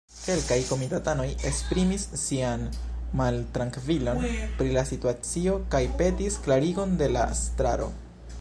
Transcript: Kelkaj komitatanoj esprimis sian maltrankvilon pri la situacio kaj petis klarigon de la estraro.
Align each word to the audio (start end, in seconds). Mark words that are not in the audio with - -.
Kelkaj 0.25 0.55
komitatanoj 0.67 1.25
esprimis 1.49 2.05
sian 2.21 2.63
maltrankvilon 3.21 4.25
pri 4.63 4.73
la 4.79 4.87
situacio 4.93 5.61
kaj 5.75 5.83
petis 6.01 6.43
klarigon 6.49 7.01
de 7.03 7.15
la 7.17 7.29
estraro. 7.37 7.93